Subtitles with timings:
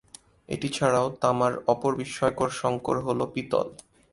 [0.49, 3.67] এটি ছাড়াও তামার অপর বিস্ময়কর সংকর হল পিতল।